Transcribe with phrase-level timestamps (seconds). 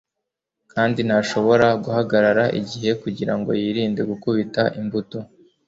[0.73, 5.17] kandi ntashobora guhagarara igihe kugirango yirinde gukubita imbuto.